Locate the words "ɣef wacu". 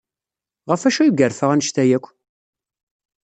0.69-1.01